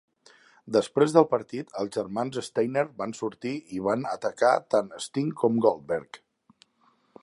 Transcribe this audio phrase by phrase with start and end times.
[0.77, 6.25] Després del partit, els germans Steiner van sortir i van atacar tant Sting com Goldberg.